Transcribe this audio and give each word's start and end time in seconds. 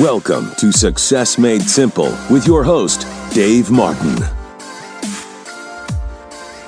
Welcome 0.00 0.50
to 0.56 0.72
Success 0.72 1.38
Made 1.38 1.62
Simple 1.62 2.18
with 2.28 2.48
your 2.48 2.64
host, 2.64 3.06
Dave 3.32 3.70
Martin. 3.70 4.16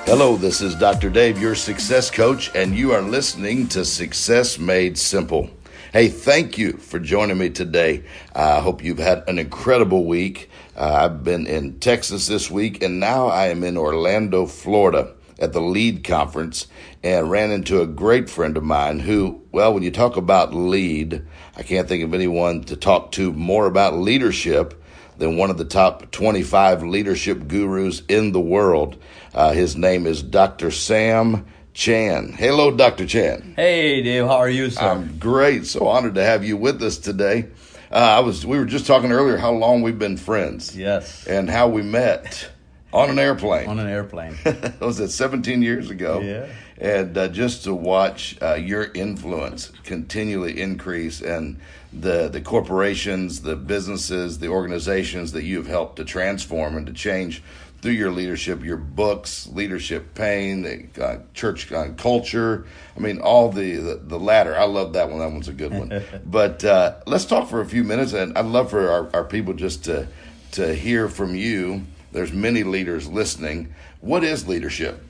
Hello, 0.05 0.37
this 0.37 0.61
is 0.61 0.75
Dr. 0.75 1.09
Dave, 1.09 1.37
your 1.37 1.53
success 1.53 2.09
coach, 2.09 2.55
and 2.55 2.73
you 2.73 2.93
are 2.93 3.01
listening 3.01 3.67
to 3.67 3.83
Success 3.83 4.57
Made 4.57 4.97
Simple. 4.97 5.49
Hey, 5.91 6.07
thank 6.07 6.57
you 6.57 6.77
for 6.77 6.99
joining 6.99 7.37
me 7.37 7.49
today. 7.49 8.05
I 8.33 8.61
hope 8.61 8.81
you've 8.81 8.97
had 8.97 9.27
an 9.27 9.39
incredible 9.39 10.05
week. 10.05 10.49
Uh, 10.77 11.09
I've 11.09 11.25
been 11.25 11.47
in 11.47 11.81
Texas 11.81 12.27
this 12.27 12.49
week, 12.49 12.81
and 12.81 12.97
now 13.01 13.27
I 13.27 13.47
am 13.47 13.61
in 13.65 13.75
Orlando, 13.75 14.45
Florida 14.45 15.16
at 15.39 15.53
the 15.53 15.61
LEAD 15.61 16.03
conference 16.03 16.67
and 17.03 17.29
ran 17.29 17.51
into 17.51 17.81
a 17.81 17.87
great 17.87 18.29
friend 18.29 18.57
of 18.57 18.63
mine 18.63 18.99
who, 18.99 19.41
well, 19.51 19.73
when 19.73 19.83
you 19.83 19.91
talk 19.91 20.17
about 20.17 20.53
lead, 20.53 21.25
I 21.55 21.63
can't 21.63 21.87
think 21.87 22.03
of 22.03 22.13
anyone 22.13 22.63
to 22.65 22.75
talk 22.75 23.11
to 23.13 23.31
more 23.33 23.65
about 23.65 23.95
leadership 23.95 24.81
than 25.17 25.37
one 25.37 25.49
of 25.49 25.57
the 25.57 25.65
top 25.65 26.11
25 26.11 26.83
leadership 26.83 27.47
gurus 27.47 28.01
in 28.07 28.31
the 28.31 28.39
world. 28.39 28.97
Uh, 29.33 29.53
his 29.53 29.75
name 29.75 30.05
is 30.05 30.21
Dr. 30.21 30.71
Sam 30.71 31.45
Chand. 31.73 32.35
Hello, 32.35 32.71
Dr. 32.71 33.05
Chand. 33.05 33.53
Hey, 33.55 34.01
Dave. 34.01 34.25
How 34.25 34.37
are 34.37 34.49
you, 34.49 34.69
sir? 34.69 34.81
I'm 34.81 35.17
great. 35.19 35.65
So 35.65 35.87
honored 35.87 36.15
to 36.15 36.23
have 36.23 36.43
you 36.43 36.57
with 36.57 36.81
us 36.81 36.97
today. 36.97 37.47
Uh, 37.91 37.95
I 37.95 38.19
was. 38.19 38.45
We 38.45 38.57
were 38.57 38.65
just 38.65 38.85
talking 38.85 39.11
earlier 39.11 39.37
how 39.37 39.51
long 39.51 39.81
we've 39.81 39.97
been 39.97 40.17
friends. 40.17 40.75
Yes. 40.75 41.25
And 41.25 41.49
how 41.49 41.69
we 41.69 41.83
met 41.83 42.49
on 42.97 43.09
an 43.09 43.19
airplane. 43.19 43.67
On 43.67 43.79
an 43.79 43.87
airplane. 43.87 44.37
was 44.79 44.99
it 44.99 45.09
17 45.09 45.61
years 45.61 45.89
ago? 45.89 46.19
Yeah. 46.19 46.47
And 46.79 47.17
uh, 47.17 47.27
just 47.29 47.63
to 47.63 47.73
watch 47.73 48.37
uh, 48.41 48.55
your 48.55 48.91
influence 48.93 49.71
continually 49.83 50.59
increase 50.59 51.21
and 51.21 51.59
the 51.93 52.27
the 52.27 52.41
corporations, 52.41 53.41
the 53.41 53.55
businesses, 53.55 54.39
the 54.39 54.49
organizations 54.49 55.31
that 55.31 55.43
you've 55.43 55.67
helped 55.67 55.95
to 55.95 56.05
transform 56.05 56.77
and 56.77 56.85
to 56.85 56.93
change 56.93 57.41
through 57.81 57.93
your 57.93 58.11
leadership, 58.11 58.63
your 58.63 58.77
books, 58.77 59.47
leadership 59.47 60.13
pain, 60.15 60.89
uh, 60.99 61.17
church 61.33 61.71
uh, 61.71 61.89
culture. 61.97 62.65
I 62.95 62.99
mean, 62.99 63.19
all 63.19 63.51
the, 63.51 63.75
the, 63.75 63.95
the 63.95 64.19
ladder. 64.19 64.57
I 64.57 64.65
love 64.65 64.93
that 64.93 65.09
one. 65.09 65.19
That 65.19 65.31
one's 65.31 65.47
a 65.47 65.53
good 65.53 65.71
one. 65.71 66.03
but 66.25 66.63
uh, 66.65 66.95
let's 67.05 67.25
talk 67.25 67.47
for 67.47 67.61
a 67.61 67.65
few 67.65 67.83
minutes, 67.83 68.13
and 68.13 68.37
I'd 68.37 68.45
love 68.45 68.71
for 68.71 68.89
our, 68.89 69.09
our 69.13 69.23
people 69.23 69.53
just 69.53 69.85
to 69.85 70.07
to 70.49 70.73
hear 70.73 71.09
from 71.09 71.35
you 71.35 71.83
there's 72.11 72.31
many 72.31 72.63
leaders 72.63 73.07
listening. 73.07 73.73
What 74.01 74.23
is 74.23 74.47
leadership? 74.47 75.03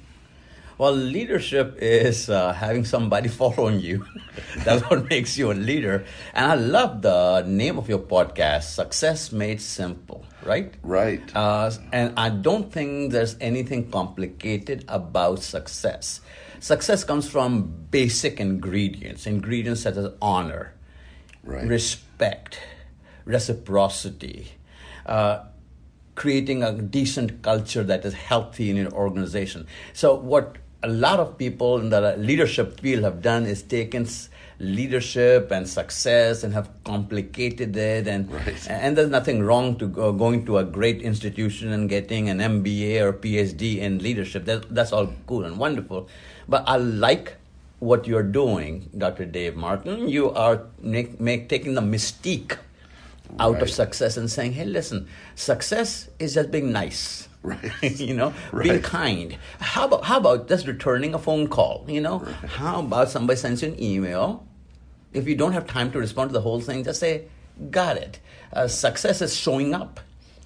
Well, 0.78 0.94
leadership 0.94 1.80
is 1.82 2.30
uh, 2.30 2.54
having 2.54 2.86
somebody 2.86 3.30
following 3.42 3.80
you. 3.80 4.06
That's 4.64 4.84
what 4.90 5.10
makes 5.10 5.38
you 5.38 5.52
a 5.52 5.54
leader. 5.58 6.06
And 6.34 6.52
I 6.52 6.56
love 6.56 7.02
the 7.02 7.44
name 7.48 7.80
of 7.80 7.90
your 7.90 8.00
podcast, 8.00 8.76
Success 8.76 9.32
Made 9.32 9.60
Simple, 9.60 10.24
right? 10.46 10.72
Right. 10.84 11.24
Uh, 11.36 11.72
and 11.92 12.14
I 12.16 12.30
don't 12.30 12.72
think 12.72 13.12
there's 13.12 13.36
anything 13.42 13.90
complicated 13.90 14.86
about 14.88 15.40
success. 15.40 16.22
Success 16.60 17.04
comes 17.04 17.28
from 17.28 17.74
basic 17.90 18.40
ingredients, 18.40 19.26
ingredients 19.26 19.82
such 19.82 19.98
as 19.98 20.12
honor, 20.22 20.74
right. 21.44 21.68
respect, 21.68 22.60
reciprocity. 23.26 24.52
Uh, 25.08 25.44
creating 26.18 26.64
a 26.64 26.74
decent 26.74 27.42
culture 27.44 27.84
that 27.84 28.04
is 28.04 28.14
healthy 28.14 28.70
in 28.70 28.76
your 28.76 28.92
organization. 28.92 29.68
So, 29.94 30.16
what 30.16 30.58
a 30.84 30.90
lot 30.90 31.20
of 31.20 31.38
people 31.38 31.80
in 31.80 31.90
the 31.90 32.16
leadership 32.18 32.80
field 32.80 33.04
have 33.04 33.22
done 33.22 33.46
is 33.46 33.62
taken 33.62 34.08
leadership 34.60 35.52
and 35.52 35.70
success 35.70 36.44
and 36.44 36.54
have 36.54 36.70
complicated 36.84 37.78
it 37.78 38.08
and 38.08 38.32
right. 38.32 38.68
and 38.70 38.98
there's 38.98 39.10
nothing 39.10 39.44
wrong 39.44 39.76
to 39.78 39.88
go, 39.88 40.12
going 40.12 40.44
to 40.46 40.58
a 40.58 40.64
great 40.64 41.02
institution 41.02 41.72
and 41.72 41.90
getting 41.90 42.30
an 42.30 42.40
MBA 42.40 43.02
or 43.02 43.14
PhD 43.14 43.78
in 43.78 44.00
leadership 44.00 44.46
that, 44.46 44.74
that's 44.74 44.92
all 44.92 45.14
cool 45.28 45.46
and 45.46 45.58
wonderful 45.60 46.08
but 46.50 46.64
I 46.66 46.78
like 46.78 47.36
what 47.78 48.08
you're 48.08 48.24
doing 48.24 48.90
Dr. 48.98 49.26
Dave 49.26 49.56
Martin 49.56 50.10
you 50.10 50.32
are 50.32 50.64
make, 50.82 51.22
make 51.22 51.50
taking 51.50 51.76
the 51.76 51.82
mystique 51.82 52.58
out 53.40 53.54
right. 53.54 53.62
of 53.62 53.70
success 53.70 54.18
and 54.18 54.30
saying, 54.30 54.54
hey, 54.54 54.66
listen, 54.66 55.08
success 55.36 56.10
is 56.20 56.34
just 56.34 56.52
being 56.52 56.72
nice. 56.72 57.28
Right. 57.44 57.72
you 57.82 58.14
know, 58.14 58.34
right. 58.52 58.64
being 58.64 58.82
kind. 58.82 59.38
How 59.60 59.86
about 59.86 60.04
how 60.04 60.18
about 60.18 60.48
just 60.48 60.68
returning 60.68 61.14
a 61.14 61.20
phone 61.20 61.48
call? 61.48 61.86
You 61.88 62.02
know, 62.02 62.20
right. 62.20 62.36
how 62.50 62.80
about 62.80 63.10
somebody 63.10 63.38
sends 63.38 63.62
you 63.62 63.70
an 63.70 63.82
email? 63.82 64.46
If 65.14 65.28
you 65.28 65.36
don't 65.36 65.54
have 65.54 65.68
time 65.68 65.92
to 65.92 66.00
respond 66.00 66.30
to 66.32 66.34
the 66.34 66.42
whole 66.42 66.60
thing, 66.60 66.84
just 66.84 67.00
say, 67.00 67.26
got 67.70 67.98
it. 67.98 68.20
Uh, 68.52 68.68
success 68.68 69.22
is 69.22 69.36
showing 69.36 69.74
up. 69.74 70.00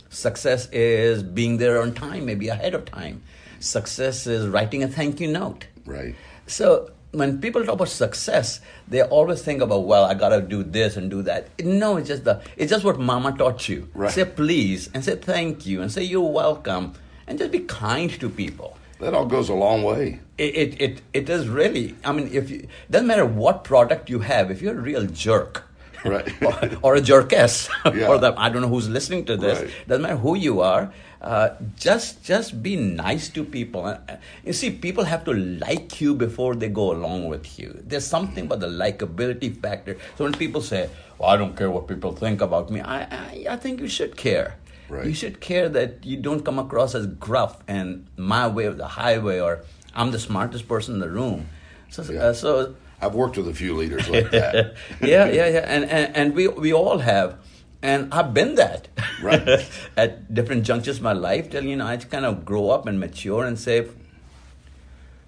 Success 0.09 0.67
is 0.71 1.23
being 1.23 1.57
there 1.57 1.81
on 1.81 1.93
time, 1.93 2.25
maybe 2.25 2.49
ahead 2.49 2.75
of 2.75 2.85
time. 2.85 3.23
Success 3.59 4.27
is 4.27 4.47
writing 4.47 4.83
a 4.83 4.87
thank 4.87 5.19
you 5.19 5.31
note. 5.31 5.67
Right. 5.85 6.15
So 6.47 6.91
when 7.11 7.41
people 7.41 7.63
talk 7.63 7.75
about 7.75 7.89
success, 7.89 8.61
they 8.87 9.01
always 9.01 9.41
think 9.41 9.61
about, 9.61 9.85
well, 9.85 10.05
I 10.05 10.13
gotta 10.13 10.41
do 10.41 10.63
this 10.63 10.95
and 10.97 11.09
do 11.09 11.21
that. 11.23 11.49
No, 11.61 11.97
it's 11.97 12.07
just 12.07 12.23
the 12.23 12.41
it's 12.57 12.71
just 12.71 12.83
what 12.83 12.99
mama 12.99 13.35
taught 13.37 13.67
you. 13.67 13.89
Right. 13.93 14.11
Say 14.11 14.25
please 14.25 14.89
and 14.93 15.03
say 15.03 15.15
thank 15.15 15.65
you 15.65 15.81
and 15.81 15.91
say 15.91 16.03
you're 16.03 16.31
welcome 16.31 16.93
and 17.27 17.37
just 17.37 17.51
be 17.51 17.59
kind 17.59 18.09
to 18.19 18.29
people. 18.29 18.77
That 18.99 19.13
all 19.13 19.25
goes 19.25 19.49
a 19.49 19.53
long 19.53 19.83
way. 19.83 20.19
It 20.37 20.55
it 20.55 20.81
it, 20.81 21.01
it 21.13 21.29
is 21.29 21.49
really 21.49 21.95
I 22.05 22.11
mean 22.11 22.29
if 22.31 22.49
you 22.49 22.67
doesn't 22.89 23.07
matter 23.07 23.25
what 23.25 23.63
product 23.63 24.09
you 24.09 24.19
have, 24.19 24.51
if 24.51 24.61
you're 24.61 24.77
a 24.77 24.81
real 24.81 25.05
jerk, 25.05 25.67
right 26.05 26.41
or, 26.41 26.77
or, 26.81 26.95
a 26.95 27.01
jerkess 27.01 27.69
yeah. 27.93 28.07
or 28.07 28.17
the, 28.17 28.33
i 28.37 28.49
don't 28.49 28.61
know 28.61 28.67
who's 28.67 28.89
listening 28.89 29.23
to 29.25 29.37
this 29.37 29.59
right. 29.59 29.71
doesn't 29.87 30.01
matter 30.01 30.15
who 30.15 30.35
you 30.35 30.61
are 30.61 30.91
uh, 31.21 31.55
just 31.75 32.23
just 32.23 32.63
be 32.63 32.75
nice 32.75 33.29
to 33.29 33.43
people 33.43 33.85
uh, 33.85 33.97
you 34.43 34.53
see 34.53 34.71
people 34.71 35.03
have 35.03 35.23
to 35.23 35.33
like 35.33 36.01
you 36.01 36.15
before 36.15 36.55
they 36.55 36.67
go 36.67 36.91
along 36.91 37.27
with 37.27 37.59
you 37.59 37.79
there's 37.85 38.07
something 38.07 38.45
about 38.45 38.59
the 38.59 38.67
likability 38.67 39.55
factor 39.61 39.97
so 40.17 40.23
when 40.23 40.33
people 40.33 40.61
say 40.61 40.89
well 41.19 41.29
i 41.29 41.37
don't 41.37 41.55
care 41.55 41.69
what 41.69 41.87
people 41.87 42.11
think 42.11 42.41
about 42.41 42.71
me 42.71 42.81
i 42.81 43.01
i, 43.03 43.45
I 43.51 43.55
think 43.55 43.79
you 43.79 43.87
should 43.87 44.17
care 44.17 44.55
right. 44.89 45.05
you 45.05 45.13
should 45.13 45.39
care 45.39 45.69
that 45.69 46.03
you 46.03 46.17
don't 46.17 46.43
come 46.43 46.57
across 46.57 46.95
as 46.95 47.05
gruff 47.05 47.57
and 47.67 48.07
my 48.17 48.47
way 48.47 48.65
of 48.65 48.77
the 48.77 48.87
highway 48.87 49.39
or 49.39 49.63
i'm 49.93 50.09
the 50.09 50.19
smartest 50.19 50.67
person 50.67 50.95
in 50.95 50.99
the 51.01 51.09
room 51.09 51.47
so 51.89 52.01
yeah. 52.03 52.19
uh, 52.21 52.33
so 52.33 52.75
I've 53.01 53.15
worked 53.15 53.35
with 53.35 53.47
a 53.47 53.53
few 53.53 53.75
leaders 53.75 54.07
like 54.07 54.29
that. 54.29 54.75
yeah, 55.01 55.25
yeah, 55.25 55.47
yeah, 55.47 55.65
and, 55.67 55.85
and 55.85 56.15
and 56.15 56.35
we 56.35 56.47
we 56.47 56.71
all 56.71 56.99
have, 56.99 57.39
and 57.81 58.13
I've 58.13 58.33
been 58.33 58.55
that. 58.55 58.87
Right. 59.21 59.65
At 59.97 60.33
different 60.33 60.63
junctures 60.63 60.97
of 60.97 61.03
my 61.03 61.13
life, 61.13 61.49
till 61.49 61.63
you 61.63 61.75
know, 61.75 61.85
I 61.85 61.97
kind 61.97 62.25
of 62.25 62.45
grow 62.45 62.69
up 62.69 62.87
and 62.87 62.99
mature 62.99 63.45
and 63.45 63.59
say, 63.59 63.87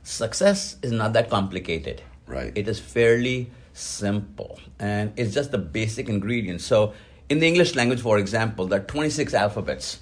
success 0.04 0.78
is 0.82 0.92
not 0.92 1.14
that 1.14 1.30
complicated. 1.30 2.02
Right. 2.28 2.52
It 2.56 2.68
is 2.68 2.80
fairly 2.80 3.52
simple, 3.74 4.60
and 4.80 5.12
it's 5.16 5.34
just 5.34 5.52
the 5.52 5.58
basic 5.58 6.10
ingredients. 6.10 6.66
So, 6.66 6.94
in 7.30 7.40
the 7.40 7.48
English 7.48 7.76
language, 7.76 8.02
for 8.02 8.18
example, 8.18 8.68
there 8.68 8.80
are 8.80 8.84
twenty 8.84 9.10
six 9.10 9.34
alphabets. 9.34 10.00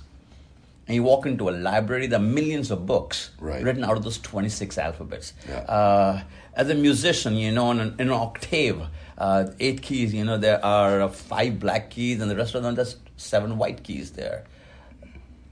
And 0.88 0.96
you 0.96 1.04
walk 1.04 1.26
into 1.26 1.48
a 1.48 1.52
library, 1.52 2.08
there 2.08 2.20
are 2.20 2.22
millions 2.22 2.72
of 2.72 2.86
books 2.86 3.32
right. 3.40 3.64
written 3.64 3.84
out 3.84 3.96
of 3.96 4.04
those 4.04 4.18
26 4.18 4.78
alphabets. 4.78 5.32
Yeah. 5.48 5.60
Uh, 5.60 6.24
as 6.54 6.70
a 6.70 6.76
musician, 6.76 7.36
you 7.36 7.52
know, 7.52 7.72
in 7.72 7.80
an, 7.80 7.96
in 8.00 8.08
an 8.08 8.14
octave, 8.14 8.88
uh, 9.22 9.54
eight 9.59 9.84
keys, 9.86 10.14
you 10.18 10.26
know, 10.26 10.38
there 10.38 10.64
are 10.66 11.08
five 11.08 11.59
black 11.59 11.92
keys, 11.92 12.20
and 12.22 12.32
the 12.32 12.36
rest 12.36 12.56
of 12.56 12.64
them, 12.64 12.76
just 12.76 12.98
seven 13.18 13.58
white 13.62 13.84
keys 13.84 14.14
there. 14.14 14.46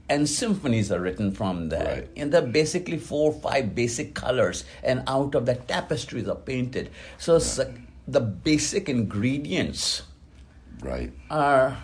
And 0.08 0.28
symphonies 0.28 0.90
are 0.90 0.98
written 0.98 1.30
from 1.30 1.68
that. 1.70 1.86
Right. 1.86 2.08
And 2.16 2.32
they're 2.32 2.42
basically 2.42 2.98
four 2.98 3.30
or 3.30 3.40
five 3.40 3.76
basic 3.76 4.12
colors, 4.18 4.64
and 4.82 5.04
out 5.06 5.36
of 5.38 5.46
that, 5.46 5.68
tapestries 5.68 6.26
are 6.26 6.34
painted. 6.34 6.90
So 7.16 7.38
right. 7.38 7.70
the 8.08 8.20
basic 8.20 8.88
ingredients 8.88 10.02
right. 10.82 11.12
are 11.30 11.78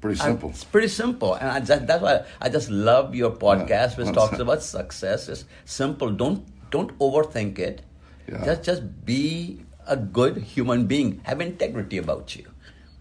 pretty 0.00 0.16
simple. 0.16 0.48
I, 0.48 0.52
it's 0.52 0.64
pretty 0.64 0.88
simple, 0.88 1.34
and 1.34 1.50
I 1.50 1.60
just, 1.60 1.86
that's 1.86 2.02
why 2.02 2.24
I 2.40 2.48
just 2.48 2.70
love 2.70 3.14
your 3.14 3.32
podcast, 3.32 3.98
which 3.98 4.08
talks 4.14 4.38
about 4.38 4.62
success. 4.62 5.28
It's 5.28 5.44
simple. 5.66 6.08
Don't 6.08 6.48
don't 6.70 6.96
overthink 6.98 7.58
it. 7.58 7.84
Yeah. 8.24 8.40
Just 8.46 8.64
just 8.64 9.04
be 9.04 9.60
a 9.90 9.96
good 9.96 10.38
human 10.38 10.86
being. 10.86 11.20
Have 11.24 11.40
integrity 11.40 11.98
about 11.98 12.34
you. 12.36 12.46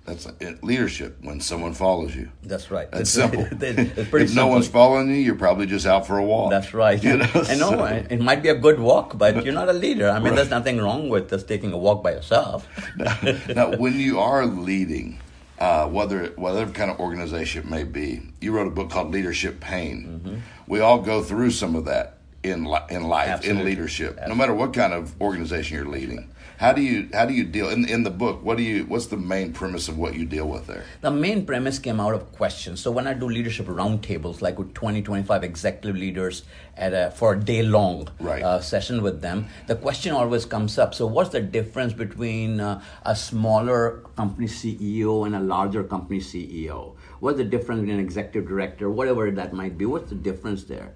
That's 0.06 0.28
leadership 0.64 1.18
when 1.22 1.40
someone 1.40 1.76
follows 1.76 2.16
you. 2.16 2.32
That's 2.42 2.72
right. 2.72 2.90
That's 2.90 3.02
it's, 3.02 3.12
simple. 3.12 3.42
it's 3.62 3.62
if 3.96 4.10
simple. 4.10 4.36
no 4.36 4.48
one's 4.48 4.68
following 4.68 5.08
you, 5.10 5.18
you're 5.18 5.36
probably 5.36 5.68
just 5.68 5.86
out 5.86 6.08
for 6.08 6.18
a 6.18 6.24
walk. 6.24 6.50
That's 6.50 6.74
right. 6.74 7.02
You 7.02 7.18
know, 7.18 7.30
I 7.36 7.56
know 7.56 7.70
so. 7.70 8.06
it 8.10 8.20
might 8.20 8.42
be 8.42 8.50
a 8.50 8.56
good 8.56 8.80
walk, 8.80 9.20
but 9.20 9.46
you're 9.46 9.54
not 9.54 9.70
a 9.70 9.74
leader. 9.74 10.10
I 10.10 10.16
mean, 10.18 10.30
Right. 10.30 10.38
there's 10.38 10.50
nothing 10.50 10.80
wrong 10.80 11.10
with 11.10 11.30
just 11.30 11.48
taking 11.48 11.72
a 11.74 11.78
walk 11.78 12.02
by 12.04 12.14
yourself. 12.14 12.68
now, 12.98 13.18
now, 13.54 13.78
when 13.78 14.00
you 14.00 14.20
are 14.20 14.48
leading, 14.48 15.20
uh, 15.60 15.86
whether 15.88 16.26
whatever 16.38 16.72
kind 16.72 16.90
of 16.90 17.00
organization 17.00 17.66
it 17.66 17.70
may 17.70 17.84
be, 17.84 18.22
you 18.42 18.52
wrote 18.52 18.66
a 18.66 18.72
book 18.72 18.90
called 18.90 19.12
Leadership 19.12 19.60
Pain. 19.60 20.22
Mm-hmm. 20.26 20.36
We 20.66 20.80
all 20.80 21.02
go 21.02 21.22
through 21.22 21.52
some 21.52 21.76
of 21.76 21.86
that 21.86 22.18
in 22.42 22.66
li- 22.66 22.80
in 22.90 23.04
life, 23.04 23.28
in 23.28 23.34
Absolutely. 23.34 23.64
leadership, 23.66 24.20
no 24.28 24.34
matter 24.34 24.56
what 24.56 24.74
kind 24.74 24.94
of 24.94 25.14
organization 25.22 25.78
you're 25.78 25.86
leading. 25.86 26.30
How 26.60 26.74
do 26.74 26.82
you 26.82 27.08
how 27.14 27.26
do 27.26 27.34
you 27.34 27.46
deal 27.46 27.70
in 27.70 27.88
in 27.88 28.04
the 28.04 28.10
book? 28.10 28.44
What 28.44 28.58
do 28.58 28.64
you 28.64 28.84
what's 28.84 29.06
the 29.06 29.16
main 29.16 29.54
premise 29.54 29.88
of 29.88 29.98
what 29.98 30.16
you 30.16 30.26
deal 30.26 30.46
with 30.46 30.68
there? 30.68 30.84
The 31.00 31.10
main 31.10 31.46
premise 31.46 31.80
came 31.80 32.02
out 32.02 32.14
of 32.14 32.34
questions. 32.34 32.82
So 32.82 32.92
when 32.92 33.08
I 33.08 33.14
do 33.14 33.30
leadership 33.30 33.68
roundtables, 33.68 34.42
like 34.42 34.60
with 34.60 34.74
20, 34.74 35.02
25 35.02 35.46
executive 35.46 35.96
leaders 35.96 36.44
at 36.76 36.92
a, 36.94 37.12
for 37.12 37.36
a 37.36 37.40
day 37.40 37.64
long 37.64 38.10
Right. 38.20 38.44
uh, 38.44 38.60
session 38.60 39.02
with 39.02 39.22
them, 39.22 39.48
the 39.68 39.78
question 39.78 40.12
always 40.12 40.44
comes 40.44 40.78
up. 40.78 40.94
So 40.94 41.08
what's 41.08 41.30
the 41.30 41.40
difference 41.40 41.94
between 41.94 42.60
uh, 42.60 42.82
a 43.04 43.16
smaller 43.16 44.04
company 44.18 44.48
CEO 44.48 45.26
and 45.26 45.36
a 45.36 45.40
larger 45.40 45.86
company 45.86 46.20
CEO? 46.20 46.96
What's 47.22 47.38
the 47.38 47.46
difference 47.46 47.80
between 47.80 48.00
an 48.00 48.04
executive 48.04 48.50
director, 48.50 48.90
whatever 48.90 49.32
that 49.32 49.54
might 49.54 49.78
be? 49.78 49.86
What's 49.86 50.10
the 50.10 50.16
difference 50.16 50.66
there? 50.66 50.92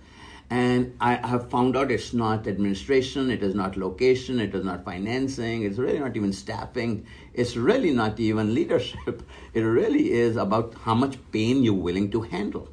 And 0.54 0.96
I 1.02 1.16
have 1.16 1.50
found 1.50 1.76
out 1.76 1.90
it's 1.90 2.14
not 2.14 2.46
administration, 2.46 3.32
it 3.32 3.42
is 3.42 3.56
not 3.56 3.76
location, 3.76 4.40
it 4.40 4.54
is 4.54 4.64
not 4.64 4.86
financing, 4.86 5.64
it's 5.64 5.80
really 5.80 5.98
not 5.98 6.16
even 6.16 6.32
staffing, 6.32 7.08
it's 7.34 7.56
really 7.56 7.92
not 7.92 8.20
even 8.20 8.54
leadership. 8.54 9.24
It 9.56 9.62
really 9.62 10.12
is 10.12 10.36
about 10.36 10.76
how 10.86 10.94
much 10.94 11.18
pain 11.32 11.64
you're 11.64 11.84
willing 11.88 12.12
to 12.12 12.22
handle. 12.22 12.70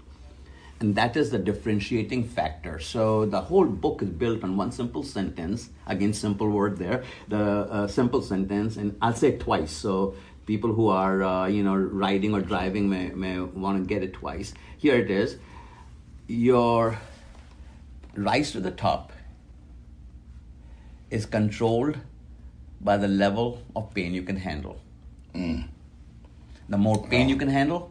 And 0.80 0.94
that 0.96 1.16
is 1.16 1.30
the 1.30 1.38
differentiating 1.38 2.24
factor. 2.24 2.80
So 2.80 3.24
the 3.24 3.40
whole 3.40 3.64
book 3.64 4.02
is 4.02 4.10
built 4.10 4.44
on 4.44 4.58
one 4.58 4.72
simple 4.72 5.02
sentence. 5.02 5.70
Again, 5.86 6.12
simple 6.12 6.50
word 6.50 6.76
there. 6.76 7.04
The 7.28 7.44
uh, 7.78 7.86
simple 7.86 8.20
sentence, 8.20 8.76
and 8.76 8.94
I'll 9.00 9.14
say 9.14 9.28
it 9.28 9.40
twice. 9.40 9.72
So 9.72 10.16
people 10.44 10.74
who 10.74 10.88
are 10.88 11.22
uh, 11.22 11.46
you 11.46 11.62
know 11.62 11.76
riding 11.76 12.34
or 12.34 12.42
driving 12.42 12.90
may 12.90 13.08
may 13.08 13.40
want 13.40 13.78
to 13.78 13.84
get 13.94 14.02
it 14.02 14.12
twice. 14.12 14.52
Here 14.76 14.96
it 14.96 15.10
is. 15.10 15.38
Your 16.28 16.98
rise 18.14 18.52
to 18.52 18.60
the 18.60 18.70
top 18.70 19.12
is 21.10 21.26
controlled 21.26 21.98
by 22.80 22.96
the 22.96 23.08
level 23.08 23.62
of 23.76 23.92
pain 23.94 24.14
you 24.14 24.22
can 24.22 24.36
handle. 24.36 24.80
The 25.34 26.78
more 26.78 27.02
pain 27.02 27.28
you 27.28 27.36
can 27.36 27.48
handle, 27.48 27.90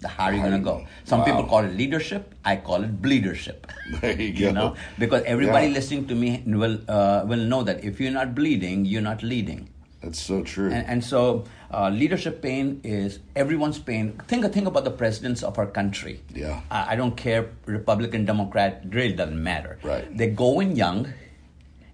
the 0.00 0.08
higher 0.08 0.32
you're 0.34 0.42
gonna 0.44 0.58
go. 0.58 0.78
go. 0.78 0.86
Some 1.04 1.20
Wow. 1.20 1.26
people 1.26 1.44
call 1.44 1.64
it 1.64 1.74
leadership. 1.76 2.34
I 2.44 2.56
call 2.56 2.82
it 2.84 3.00
bleedership. 3.02 3.68
There 4.00 4.12
you 4.20 4.28
you 4.28 4.46
go. 4.46 4.52
know, 4.52 4.74
because 4.98 5.22
everybody 5.24 5.66
Yeah. 5.66 5.72
listening 5.74 6.06
to 6.08 6.14
me 6.14 6.42
will 6.46 6.78
uh, 6.88 7.24
will 7.26 7.44
know 7.52 7.62
that 7.62 7.84
if 7.84 8.00
you're 8.00 8.12
not 8.16 8.34
bleeding, 8.34 8.84
you're 8.86 9.02
not 9.08 9.22
leading. 9.22 9.68
That's 10.02 10.18
so 10.20 10.42
true. 10.42 10.70
And, 10.70 10.86
and 10.86 11.04
so, 11.04 11.44
uh, 11.74 11.90
leadership 11.90 12.40
pain 12.42 12.80
is 12.84 13.18
everyone's 13.34 13.78
pain. 13.90 14.20
Think 14.28 14.46
think 14.52 14.66
about 14.72 14.84
the 14.84 14.94
presidents 15.02 15.42
of 15.42 15.58
our 15.58 15.66
country. 15.66 16.20
Yeah. 16.42 16.60
I, 16.70 16.92
I 16.92 16.96
don't 16.96 17.16
care 17.16 17.50
Republican, 17.66 18.24
Democrat. 18.24 18.82
it 18.84 18.94
Really 18.94 19.14
doesn't 19.14 19.42
matter. 19.42 19.78
Right. 19.82 20.06
They 20.16 20.28
go 20.28 20.60
in 20.60 20.76
young, 20.76 21.12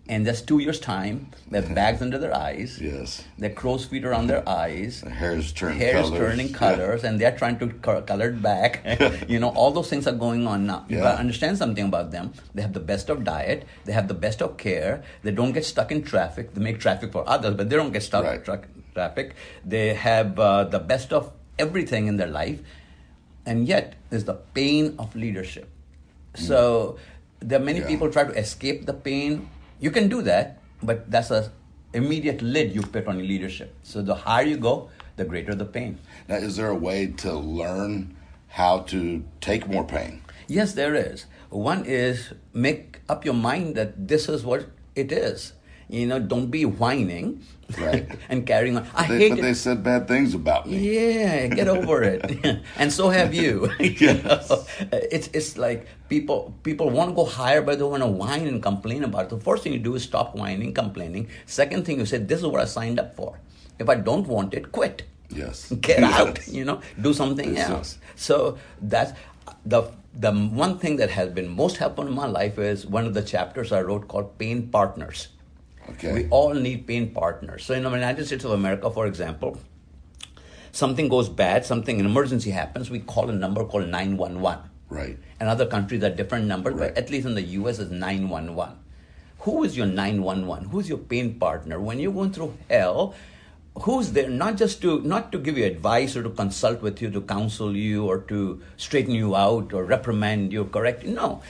and 0.08 0.26
just 0.26 0.48
two 0.48 0.58
years 0.58 0.80
time, 0.80 1.30
they 1.50 1.60
have 1.62 1.72
bags 1.80 2.02
under 2.02 2.18
their 2.18 2.34
eyes. 2.34 2.78
yes. 2.82 3.22
Their 3.38 3.50
crow's 3.60 3.84
feet 3.86 4.04
are 4.04 4.12
on 4.12 4.26
their 4.26 4.42
eyes. 4.48 5.00
The 5.02 5.10
hair's 5.10 5.52
turning 5.52 5.78
Hair 5.78 5.96
is 5.98 6.08
colors. 6.10 6.18
turning 6.20 6.48
Yeah. 6.48 6.56
colors, 6.64 7.04
and 7.04 7.20
they're 7.20 7.36
trying 7.42 7.58
to 7.60 7.68
co- 7.86 8.02
color 8.02 8.28
it 8.30 8.42
back. 8.42 8.82
you 9.32 9.38
know, 9.38 9.50
all 9.50 9.70
those 9.70 9.88
things 9.88 10.06
are 10.10 10.18
going 10.26 10.46
on 10.46 10.66
now. 10.66 10.84
You 10.88 10.96
Yeah. 10.96 11.02
gotta 11.04 11.18
understand 11.24 11.58
something 11.58 11.86
about 11.92 12.10
them. 12.10 12.32
They 12.54 12.62
have 12.62 12.74
the 12.74 12.84
best 12.92 13.08
of 13.08 13.22
diet. 13.24 13.66
They 13.86 13.92
have 13.92 14.08
the 14.08 14.18
best 14.26 14.42
of 14.42 14.56
care. 14.58 15.02
They 15.22 15.30
don't 15.40 15.52
get 15.52 15.64
stuck 15.64 15.90
in 15.92 16.02
traffic. 16.02 16.54
They 16.54 16.60
make 16.68 16.80
traffic 16.80 17.12
for 17.12 17.22
others, 17.36 17.54
but 17.54 17.70
they 17.70 17.76
don't 17.76 17.92
get 17.92 18.02
stuck 18.02 18.24
in 18.24 18.30
Right. 18.30 18.44
tra- 18.44 18.66
traffic. 18.94 19.34
They 19.64 19.94
have 19.94 20.38
uh, 20.38 20.64
the 20.64 20.78
best 20.78 21.12
of 21.12 21.32
everything 21.58 22.06
in 22.06 22.16
their 22.16 22.28
life, 22.28 22.60
and 23.46 23.66
yet 23.68 23.94
there's 24.10 24.24
the 24.24 24.34
pain 24.54 24.94
of 24.98 25.14
leadership. 25.14 25.68
So 26.34 26.96
there 27.40 27.60
are 27.60 27.64
many 27.64 27.80
Mm. 27.80 27.82
Yeah. 27.82 27.88
people 27.88 28.10
try 28.10 28.24
to 28.24 28.36
escape 28.38 28.86
the 28.86 28.94
pain. 28.94 29.48
You 29.80 29.90
can 29.90 30.08
do 30.08 30.22
that, 30.22 30.58
but 30.82 31.10
that's 31.10 31.30
a 31.30 31.50
immediate 31.92 32.40
lid 32.42 32.72
you 32.74 32.82
put 32.82 33.06
on 33.08 33.18
your 33.18 33.26
leadership. 33.26 33.74
So 33.82 34.02
the 34.02 34.14
higher 34.14 34.46
you 34.46 34.56
go, 34.56 34.90
the 35.16 35.24
greater 35.24 35.54
the 35.54 35.64
pain. 35.64 35.98
Now, 36.28 36.36
is 36.36 36.56
there 36.56 36.68
a 36.68 36.74
way 36.74 37.06
to 37.26 37.32
learn 37.34 38.14
how 38.48 38.80
to 38.94 39.24
take 39.40 39.66
more 39.66 39.84
pain? 39.84 40.22
Yes, 40.46 40.74
there 40.74 40.94
is. 40.94 41.26
One 41.50 41.84
is 41.84 42.32
make 42.54 43.00
up 43.08 43.24
your 43.24 43.34
mind 43.34 43.74
that 43.74 44.06
this 44.08 44.28
is 44.28 44.44
what 44.44 44.66
it 44.94 45.10
is. 45.10 45.52
You 45.90 46.06
know, 46.06 46.18
don't 46.20 46.50
be 46.50 46.64
whining 46.64 47.42
Right. 47.78 48.08
and 48.28 48.44
carrying 48.46 48.76
on. 48.76 48.86
I 48.94 49.06
They, 49.06 49.18
hate 49.18 49.28
but 49.30 49.38
it. 49.38 49.42
they 49.42 49.54
said 49.54 49.84
bad 49.84 50.08
things 50.08 50.34
about 50.34 50.66
me. 50.68 50.78
Yeah, 50.78 51.46
get 51.46 51.68
over 51.68 52.02
it, 52.02 52.22
and 52.76 52.92
so 52.92 53.10
have 53.10 53.32
you. 53.32 53.70
You 53.78 54.14
know? 54.26 54.42
It's 54.90 55.30
it's 55.32 55.56
like 55.56 55.86
people 56.08 56.52
people 56.64 56.90
want 56.90 57.10
to 57.10 57.14
go 57.14 57.24
higher, 57.24 57.62
but 57.62 57.78
they 57.78 57.84
want 57.86 58.02
to 58.02 58.08
whine 58.10 58.46
and 58.48 58.60
complain 58.60 59.04
about 59.04 59.26
it. 59.26 59.30
The 59.30 59.38
first 59.38 59.62
thing 59.62 59.72
you 59.72 59.78
do 59.78 59.94
is 59.94 60.02
stop 60.02 60.34
whining, 60.34 60.74
complaining. 60.74 61.28
Second 61.46 61.86
thing 61.86 61.98
you 62.02 62.06
say, 62.06 62.18
"This 62.18 62.40
is 62.42 62.46
what 62.46 62.60
I 62.60 62.66
signed 62.66 62.98
up 62.98 63.14
for. 63.14 63.38
If 63.78 63.88
I 63.88 63.94
don't 63.94 64.26
want 64.26 64.52
it, 64.54 64.72
quit. 64.72 65.04
Yes. 65.30 65.70
Get 65.80 66.00
Yes. 66.00 66.20
out. 66.20 66.36
You 66.48 66.64
know, 66.66 66.80
do 67.00 67.14
something 67.14 67.54
Yes, 67.54 67.70
else." 67.70 67.98
yes. 68.02 68.22
So 68.26 68.58
that's 68.82 69.12
the 69.64 69.82
the 70.12 70.32
one 70.34 70.74
thing 70.82 70.96
that 70.98 71.10
has 71.10 71.30
been 71.30 71.46
most 71.48 71.76
helpful 71.78 72.06
in 72.06 72.14
my 72.14 72.26
life 72.26 72.58
is 72.58 72.82
one 72.84 73.06
of 73.06 73.14
the 73.14 73.22
chapters 73.22 73.70
I 73.70 73.80
wrote 73.82 74.08
called 74.08 74.38
"Pain 74.42 74.66
Partners." 74.74 75.28
Okay. 75.92 76.12
We 76.12 76.28
all 76.30 76.54
need 76.54 76.86
pain 76.86 77.10
partners. 77.10 77.64
So 77.64 77.74
in 77.74 77.82
the 77.82 77.90
United 77.90 78.26
States 78.26 78.44
of 78.44 78.52
America, 78.52 78.90
for 78.90 79.06
example, 79.06 79.58
something 80.72 81.08
goes 81.08 81.28
bad, 81.28 81.64
something 81.66 81.98
an 82.00 82.06
emergency 82.06 82.50
happens, 82.50 82.90
we 82.90 83.00
call 83.00 83.28
a 83.28 83.32
number 83.32 83.64
called 83.64 83.88
911. 83.88 84.64
Right. 84.88 85.18
In 85.40 85.46
other 85.46 85.66
countries, 85.66 86.02
are 86.02 86.10
different 86.10 86.46
number, 86.46 86.70
Right. 86.70 86.94
but 86.94 86.98
at 86.98 87.10
least 87.10 87.26
in 87.26 87.34
the 87.34 87.42
US, 87.42 87.78
it's 87.78 87.90
911. 87.90 88.76
Who 89.40 89.64
is 89.64 89.76
your 89.76 89.86
911? 89.86 90.68
Who's 90.68 90.88
your 90.88 90.98
pain 90.98 91.38
partner? 91.38 91.80
When 91.80 91.98
you're 91.98 92.12
going 92.12 92.32
through 92.32 92.54
hell, 92.68 93.14
who's 93.82 94.12
there 94.12 94.28
not 94.28 94.56
just 94.56 94.82
to 94.82 95.00
not 95.02 95.32
to 95.32 95.38
give 95.38 95.56
you 95.56 95.64
advice 95.64 96.16
or 96.16 96.22
to 96.22 96.30
consult 96.30 96.82
with 96.82 97.00
you, 97.00 97.10
to 97.10 97.20
counsel 97.22 97.74
you 97.76 98.04
or 98.06 98.18
to 98.32 98.60
straighten 98.76 99.14
you 99.14 99.34
out 99.36 99.72
or 99.72 99.84
reprimand 99.84 100.52
you, 100.52 100.64
correct? 100.64 101.04
No. 101.06 101.40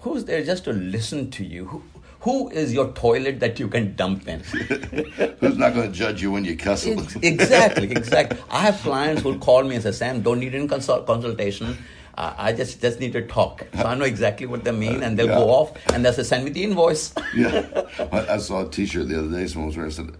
Who's 0.00 0.24
there 0.26 0.44
just 0.44 0.64
to 0.64 0.72
listen 0.72 1.30
to 1.32 1.44
you? 1.44 1.64
Who, 1.66 1.82
who 2.20 2.50
is 2.50 2.72
your 2.72 2.88
toilet 2.92 3.40
that 3.40 3.58
you 3.58 3.68
can 3.68 3.94
dump 3.96 4.28
in? 4.28 4.40
Who's 5.40 5.56
not 5.56 5.74
going 5.74 5.90
to 5.90 5.92
judge 5.92 6.20
you 6.22 6.30
when 6.30 6.44
you 6.44 6.56
cuss 6.56 6.86
a 6.86 6.94
little? 6.94 7.20
exactly, 7.24 7.90
exactly. 7.90 8.38
I 8.50 8.60
have 8.60 8.76
clients 8.80 9.22
who 9.22 9.38
call 9.38 9.64
me 9.64 9.74
and 9.76 9.82
say, 9.82 9.92
Sam, 9.92 10.20
don't 10.22 10.38
need 10.40 10.54
any 10.54 10.68
consult- 10.68 11.06
consultation. 11.06 11.76
Uh, 12.18 12.34
I 12.36 12.52
just 12.52 12.82
just 12.82 13.00
need 13.00 13.12
to 13.14 13.26
talk. 13.26 13.64
So 13.74 13.84
I 13.84 13.94
know 13.94 14.04
exactly 14.04 14.46
what 14.46 14.64
they 14.64 14.72
mean, 14.72 15.02
and 15.02 15.18
they'll 15.18 15.28
Yeah. 15.28 15.36
go 15.38 15.48
off 15.50 15.72
and 15.94 16.04
they'll 16.04 16.12
say, 16.12 16.24
send 16.24 16.44
me 16.44 16.50
the 16.50 16.62
invoice. 16.64 17.14
yeah. 17.34 17.64
I, 18.12 18.34
I 18.34 18.36
saw 18.38 18.66
a 18.66 18.68
T-shirt 18.68 19.08
the 19.08 19.18
other 19.20 19.30
day. 19.30 19.46
Someone 19.46 19.68
was 19.68 19.76
wearing 19.76 19.92
said, 19.92 20.10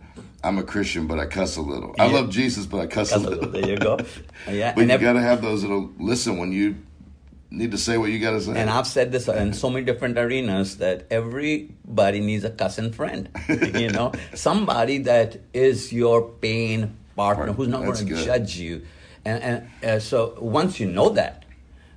"I'm 0.42 0.56
a 0.56 0.62
Christian, 0.62 1.06
but 1.06 1.18
I 1.18 1.26
cuss 1.26 1.56
a 1.56 1.60
little. 1.60 1.94
I 1.98 2.06
Yeah. 2.06 2.12
love 2.14 2.30
Jesus, 2.30 2.64
but 2.64 2.80
I 2.80 2.86
cuss, 2.86 3.12
a 3.12 3.18
little." 3.18 3.50
there 3.50 3.68
you 3.68 3.76
go. 3.76 3.98
Yeah, 4.50 4.72
But 4.74 4.82
and, 4.82 4.92
you 4.92 4.98
got 4.98 5.12
to 5.14 5.20
have 5.20 5.42
those 5.42 5.60
that'll 5.62 5.90
listen 5.98 6.38
when 6.38 6.52
you 6.52 6.76
need 7.50 7.72
to 7.72 7.78
say 7.78 7.98
what 7.98 8.10
you 8.10 8.18
got 8.18 8.32
to 8.32 8.40
say. 8.40 8.52
and 8.56 8.70
I've 8.70 8.86
said 8.86 9.12
this 9.12 9.28
in 9.28 9.52
so 9.52 9.70
many 9.70 9.84
different 9.84 10.16
arenas 10.18 10.78
that 10.78 11.06
everybody 11.10 12.20
needs 12.20 12.44
a 12.44 12.50
cousin 12.50 12.92
friend. 12.92 13.28
you 13.48 13.90
know, 13.90 14.12
somebody 14.34 14.98
that 14.98 15.40
is 15.52 15.92
your 15.92 16.22
pain 16.22 16.96
partner, 17.16 17.52
who's 17.52 17.68
not 17.68 17.84
going 17.84 18.06
to 18.06 18.24
judge 18.24 18.56
you. 18.56 18.82
And, 19.24 19.42
and 19.42 19.84
uh, 19.84 19.98
so 19.98 20.36
once 20.40 20.80
you 20.80 20.86
know 20.86 21.10
that, 21.10 21.44